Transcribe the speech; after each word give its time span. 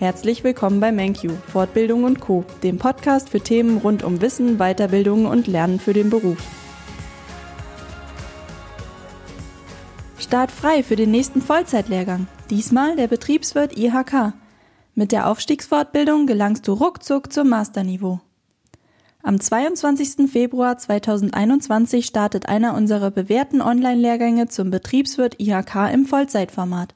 Herzlich 0.00 0.44
willkommen 0.44 0.80
bei 0.80 0.92
MenQ, 0.92 1.30
Fortbildung 1.52 2.04
und 2.04 2.20
Co., 2.20 2.42
dem 2.62 2.78
Podcast 2.78 3.28
für 3.28 3.40
Themen 3.42 3.76
rund 3.76 4.02
um 4.02 4.22
Wissen, 4.22 4.56
Weiterbildung 4.56 5.26
und 5.26 5.46
Lernen 5.46 5.78
für 5.78 5.92
den 5.92 6.08
Beruf. 6.08 6.38
Start 10.18 10.52
frei 10.52 10.82
für 10.82 10.96
den 10.96 11.10
nächsten 11.10 11.42
Vollzeitlehrgang. 11.42 12.28
Diesmal 12.48 12.96
der 12.96 13.08
Betriebswirt 13.08 13.76
IHK. 13.76 14.32
Mit 14.94 15.12
der 15.12 15.28
Aufstiegsfortbildung 15.28 16.26
gelangst 16.26 16.66
du 16.66 16.72
ruckzuck 16.72 17.30
zum 17.30 17.50
Masterniveau. 17.50 18.20
Am 19.22 19.38
22. 19.38 20.30
Februar 20.30 20.78
2021 20.78 22.06
startet 22.06 22.48
einer 22.48 22.74
unserer 22.74 23.10
bewährten 23.10 23.60
Online-Lehrgänge 23.60 24.48
zum 24.48 24.70
Betriebswirt 24.70 25.38
IHK 25.38 25.92
im 25.92 26.06
Vollzeitformat. 26.06 26.94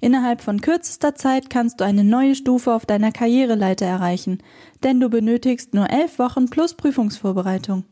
Innerhalb 0.00 0.40
von 0.40 0.60
kürzester 0.60 1.14
Zeit 1.14 1.50
kannst 1.50 1.80
du 1.80 1.84
eine 1.84 2.04
neue 2.04 2.34
Stufe 2.34 2.72
auf 2.72 2.86
deiner 2.86 3.12
Karriereleiter 3.12 3.86
erreichen, 3.86 4.38
denn 4.82 5.00
du 5.00 5.08
benötigst 5.08 5.74
nur 5.74 5.90
elf 5.90 6.18
Wochen 6.18 6.46
plus 6.46 6.74
Prüfungsvorbereitung. 6.74 7.84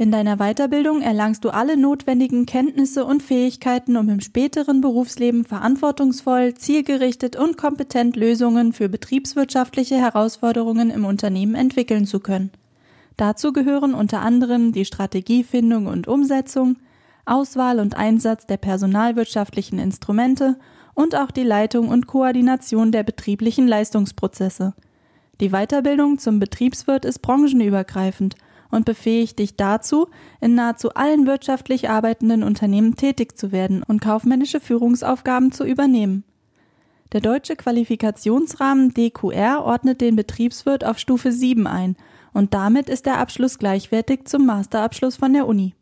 In 0.00 0.12
deiner 0.12 0.36
Weiterbildung 0.36 1.00
erlangst 1.02 1.44
du 1.44 1.50
alle 1.50 1.76
notwendigen 1.76 2.46
Kenntnisse 2.46 3.04
und 3.04 3.20
Fähigkeiten, 3.20 3.96
um 3.96 4.08
im 4.08 4.20
späteren 4.20 4.80
Berufsleben 4.80 5.44
verantwortungsvoll, 5.44 6.54
zielgerichtet 6.54 7.34
und 7.34 7.56
kompetent 7.56 8.14
Lösungen 8.14 8.72
für 8.72 8.88
betriebswirtschaftliche 8.88 9.96
Herausforderungen 9.96 10.90
im 10.90 11.04
Unternehmen 11.04 11.56
entwickeln 11.56 12.06
zu 12.06 12.20
können. 12.20 12.52
Dazu 13.16 13.52
gehören 13.52 13.94
unter 13.94 14.20
anderem 14.20 14.70
die 14.70 14.84
Strategiefindung 14.84 15.86
und 15.86 16.06
Umsetzung, 16.06 16.76
Auswahl 17.26 17.80
und 17.80 17.96
Einsatz 17.96 18.46
der 18.46 18.58
personalwirtschaftlichen 18.58 19.80
Instrumente 19.80 20.56
und 20.98 21.14
auch 21.14 21.30
die 21.30 21.44
Leitung 21.44 21.90
und 21.90 22.08
Koordination 22.08 22.90
der 22.90 23.04
betrieblichen 23.04 23.68
Leistungsprozesse. 23.68 24.74
Die 25.40 25.50
Weiterbildung 25.50 26.18
zum 26.18 26.40
Betriebswirt 26.40 27.04
ist 27.04 27.20
branchenübergreifend 27.20 28.34
und 28.72 28.84
befähigt 28.84 29.38
dich 29.38 29.54
dazu, 29.54 30.08
in 30.40 30.56
nahezu 30.56 30.92
allen 30.94 31.24
wirtschaftlich 31.24 31.88
arbeitenden 31.88 32.42
Unternehmen 32.42 32.96
tätig 32.96 33.38
zu 33.38 33.52
werden 33.52 33.84
und 33.84 34.00
kaufmännische 34.00 34.58
Führungsaufgaben 34.58 35.52
zu 35.52 35.64
übernehmen. 35.64 36.24
Der 37.12 37.20
deutsche 37.20 37.54
Qualifikationsrahmen 37.54 38.92
DQR 38.92 39.62
ordnet 39.64 40.00
den 40.00 40.16
Betriebswirt 40.16 40.84
auf 40.84 40.98
Stufe 40.98 41.30
7 41.30 41.68
ein 41.68 41.94
und 42.32 42.54
damit 42.54 42.88
ist 42.88 43.06
der 43.06 43.18
Abschluss 43.18 43.60
gleichwertig 43.60 44.24
zum 44.24 44.46
Masterabschluss 44.46 45.14
von 45.14 45.32
der 45.32 45.46
Uni. 45.46 45.76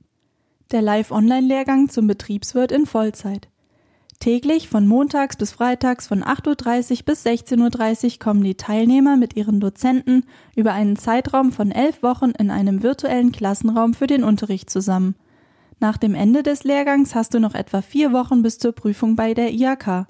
Der 0.72 0.82
Live-Online-Lehrgang 0.82 1.88
zum 1.88 2.06
Betriebswirt 2.06 2.70
in 2.70 2.84
Vollzeit. 2.84 3.48
Täglich 4.18 4.68
von 4.68 4.86
montags 4.86 5.36
bis 5.36 5.52
freitags 5.52 6.06
von 6.06 6.22
8.30 6.22 6.98
Uhr 6.98 7.04
bis 7.04 7.26
16.30 7.26 8.04
Uhr 8.04 8.18
kommen 8.18 8.42
die 8.42 8.56
Teilnehmer 8.56 9.16
mit 9.16 9.36
ihren 9.36 9.60
Dozenten 9.60 10.24
über 10.54 10.72
einen 10.72 10.96
Zeitraum 10.96 11.52
von 11.52 11.70
elf 11.70 12.02
Wochen 12.02 12.30
in 12.30 12.50
einem 12.50 12.82
virtuellen 12.82 13.30
Klassenraum 13.30 13.94
für 13.94 14.06
den 14.06 14.24
Unterricht 14.24 14.70
zusammen. 14.70 15.14
Nach 15.78 15.98
dem 15.98 16.14
Ende 16.14 16.42
des 16.42 16.64
Lehrgangs 16.64 17.14
hast 17.14 17.34
du 17.34 17.40
noch 17.40 17.54
etwa 17.54 17.82
vier 17.82 18.12
Wochen 18.12 18.42
bis 18.42 18.58
zur 18.58 18.72
Prüfung 18.72 19.14
bei 19.14 19.34
der 19.34 19.52
IHK. 19.52 20.06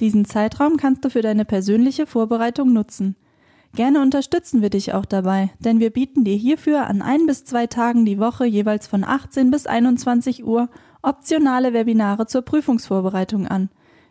Diesen 0.00 0.24
Zeitraum 0.24 0.76
kannst 0.76 1.04
du 1.04 1.10
für 1.10 1.22
deine 1.22 1.44
persönliche 1.44 2.06
Vorbereitung 2.06 2.72
nutzen. 2.72 3.16
Gerne 3.74 4.02
unterstützen 4.02 4.62
wir 4.62 4.70
dich 4.70 4.92
auch 4.92 5.06
dabei, 5.06 5.50
denn 5.58 5.80
wir 5.80 5.90
bieten 5.90 6.24
dir 6.24 6.36
hierfür 6.36 6.86
an 6.86 7.00
ein 7.00 7.26
bis 7.26 7.44
zwei 7.44 7.66
Tagen 7.66 8.04
die 8.04 8.18
Woche 8.18 8.44
jeweils 8.44 8.86
von 8.86 9.02
18 9.02 9.50
bis 9.50 9.66
21 9.66 10.44
Uhr 10.44 10.68
optionale 11.02 11.72
Webinare 11.72 12.26
zur 12.26 12.42
Prüfungsvorbereitung 12.42 13.46
an, 13.46 13.68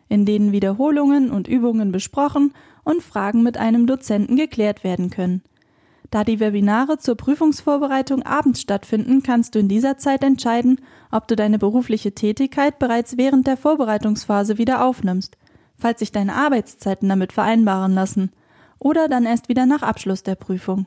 in 0.08 0.26
denen 0.26 0.52
Wiederholungen 0.52 1.30
und 1.30 1.48
Übungen 1.48 1.90
besprochen 1.92 2.52
und 2.84 3.02
Fragen 3.02 3.42
mit 3.42 3.56
einem 3.56 3.86
Dozenten 3.86 4.36
geklärt 4.36 4.84
werden 4.84 5.10
können. 5.10 5.42
Da 6.10 6.24
die 6.24 6.40
Webinare 6.40 6.98
zur 6.98 7.16
Prüfungsvorbereitung 7.16 8.22
abends 8.22 8.60
stattfinden, 8.60 9.22
kannst 9.22 9.54
du 9.54 9.58
in 9.58 9.68
dieser 9.68 9.96
Zeit 9.96 10.22
entscheiden, 10.22 10.78
ob 11.10 11.26
du 11.26 11.36
deine 11.36 11.58
berufliche 11.58 12.14
Tätigkeit 12.14 12.78
bereits 12.78 13.16
während 13.16 13.46
der 13.46 13.56
Vorbereitungsphase 13.56 14.58
wieder 14.58 14.84
aufnimmst, 14.84 15.38
falls 15.78 16.00
sich 16.00 16.12
deine 16.12 16.34
Arbeitszeiten 16.34 17.08
damit 17.08 17.32
vereinbaren 17.32 17.94
lassen, 17.94 18.30
oder 18.78 19.08
dann 19.08 19.24
erst 19.24 19.48
wieder 19.48 19.64
nach 19.64 19.82
Abschluss 19.82 20.22
der 20.22 20.34
Prüfung. 20.34 20.86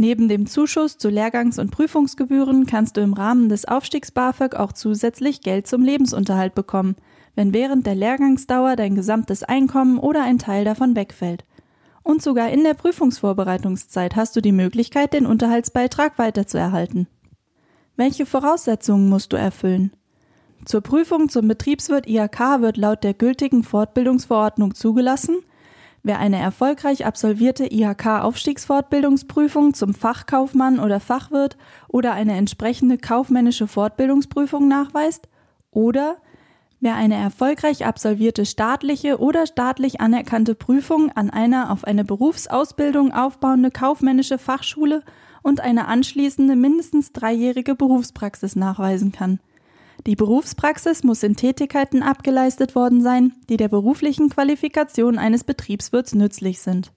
Neben 0.00 0.28
dem 0.28 0.46
Zuschuss 0.46 0.96
zu 0.96 1.10
Lehrgangs- 1.10 1.60
und 1.60 1.72
Prüfungsgebühren 1.72 2.64
kannst 2.64 2.96
du 2.96 3.02
im 3.02 3.12
Rahmen 3.12 3.50
des 3.50 3.66
Aufstiegs 3.66 4.10
BAföG 4.10 4.54
auch 4.54 4.72
zusätzlich 4.72 5.42
Geld 5.42 5.66
zum 5.66 5.82
Lebensunterhalt 5.82 6.54
bekommen, 6.54 6.96
wenn 7.34 7.52
während 7.52 7.86
der 7.86 7.96
Lehrgangsdauer 7.96 8.76
dein 8.76 8.94
gesamtes 8.94 9.42
Einkommen 9.42 9.98
oder 9.98 10.22
ein 10.22 10.38
Teil 10.38 10.64
davon 10.64 10.96
wegfällt. 10.96 11.44
Und 12.02 12.22
sogar 12.22 12.48
in 12.48 12.64
der 12.64 12.72
Prüfungsvorbereitungszeit 12.72 14.16
hast 14.16 14.34
du 14.34 14.40
die 14.40 14.52
Möglichkeit, 14.52 15.12
den 15.12 15.26
Unterhaltsbeitrag 15.26 16.18
weiterzuerhalten. 16.18 17.06
Welche 17.96 18.24
Voraussetzungen 18.24 19.06
musst 19.10 19.34
du 19.34 19.36
erfüllen? 19.36 19.92
Zur 20.64 20.80
Prüfung 20.80 21.28
zum 21.28 21.46
Betriebswirt 21.46 22.06
IHK 22.08 22.62
wird 22.62 22.78
laut 22.78 23.04
der 23.04 23.12
gültigen 23.12 23.64
Fortbildungsverordnung 23.64 24.74
zugelassen, 24.74 25.40
Wer 26.02 26.18
eine 26.18 26.38
erfolgreich 26.38 27.04
absolvierte 27.04 27.70
IHK-Aufstiegsfortbildungsprüfung 27.70 29.74
zum 29.74 29.92
Fachkaufmann 29.92 30.80
oder 30.80 30.98
Fachwirt 30.98 31.58
oder 31.88 32.14
eine 32.14 32.36
entsprechende 32.36 32.96
kaufmännische 32.96 33.66
Fortbildungsprüfung 33.66 34.66
nachweist 34.66 35.28
oder 35.70 36.16
wer 36.80 36.94
eine 36.94 37.16
erfolgreich 37.16 37.84
absolvierte 37.84 38.46
staatliche 38.46 39.18
oder 39.18 39.46
staatlich 39.46 40.00
anerkannte 40.00 40.54
Prüfung 40.54 41.12
an 41.12 41.28
einer 41.28 41.70
auf 41.70 41.84
eine 41.84 42.04
Berufsausbildung 42.04 43.12
aufbauende 43.12 43.70
kaufmännische 43.70 44.38
Fachschule 44.38 45.02
und 45.42 45.60
eine 45.60 45.86
anschließende 45.86 46.56
mindestens 46.56 47.12
dreijährige 47.12 47.74
Berufspraxis 47.74 48.56
nachweisen 48.56 49.12
kann. 49.12 49.38
Die 50.06 50.16
Berufspraxis 50.16 51.04
muss 51.04 51.22
in 51.22 51.36
Tätigkeiten 51.36 52.02
abgeleistet 52.02 52.74
worden 52.74 53.02
sein, 53.02 53.34
die 53.48 53.56
der 53.56 53.68
beruflichen 53.68 54.30
Qualifikation 54.30 55.18
eines 55.18 55.44
Betriebswirts 55.44 56.14
nützlich 56.14 56.60
sind. 56.60 56.92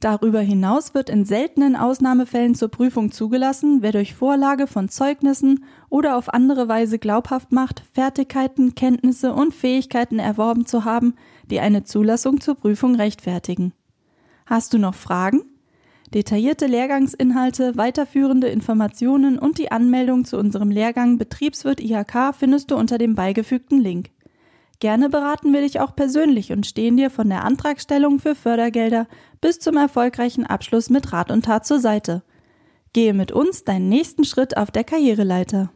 Darüber 0.00 0.40
hinaus 0.40 0.94
wird 0.94 1.10
in 1.10 1.24
seltenen 1.24 1.74
Ausnahmefällen 1.74 2.54
zur 2.54 2.68
Prüfung 2.68 3.10
zugelassen, 3.10 3.82
wer 3.82 3.90
durch 3.90 4.14
Vorlage 4.14 4.68
von 4.68 4.88
Zeugnissen 4.88 5.64
oder 5.88 6.16
auf 6.16 6.32
andere 6.32 6.68
Weise 6.68 7.00
glaubhaft 7.00 7.50
macht, 7.50 7.82
Fertigkeiten, 7.92 8.76
Kenntnisse 8.76 9.32
und 9.32 9.52
Fähigkeiten 9.52 10.20
erworben 10.20 10.66
zu 10.66 10.84
haben, 10.84 11.14
die 11.50 11.58
eine 11.58 11.82
Zulassung 11.82 12.40
zur 12.40 12.54
Prüfung 12.54 12.94
rechtfertigen. 12.94 13.72
Hast 14.46 14.72
du 14.72 14.78
noch 14.78 14.94
Fragen? 14.94 15.42
Detaillierte 16.14 16.66
Lehrgangsinhalte, 16.66 17.76
weiterführende 17.76 18.48
Informationen 18.48 19.38
und 19.38 19.58
die 19.58 19.70
Anmeldung 19.70 20.24
zu 20.24 20.38
unserem 20.38 20.70
Lehrgang 20.70 21.18
Betriebswirt 21.18 21.80
IHK 21.80 22.34
findest 22.34 22.70
du 22.70 22.76
unter 22.76 22.96
dem 22.96 23.14
beigefügten 23.14 23.78
Link. 23.78 24.10
Gerne 24.80 25.10
beraten 25.10 25.52
wir 25.52 25.60
dich 25.60 25.80
auch 25.80 25.94
persönlich 25.94 26.52
und 26.52 26.66
stehen 26.66 26.96
dir 26.96 27.10
von 27.10 27.28
der 27.28 27.44
Antragstellung 27.44 28.20
für 28.20 28.34
Fördergelder 28.34 29.06
bis 29.40 29.58
zum 29.58 29.76
erfolgreichen 29.76 30.46
Abschluss 30.46 30.88
mit 30.88 31.12
Rat 31.12 31.30
und 31.30 31.44
Tat 31.44 31.66
zur 31.66 31.80
Seite. 31.80 32.22
Gehe 32.92 33.12
mit 33.12 33.32
uns 33.32 33.64
deinen 33.64 33.88
nächsten 33.88 34.24
Schritt 34.24 34.56
auf 34.56 34.70
der 34.70 34.84
Karriereleiter. 34.84 35.70